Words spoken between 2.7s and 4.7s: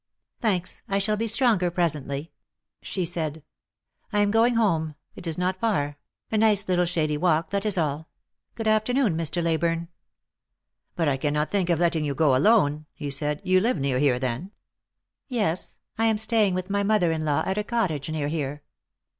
she said;" I am going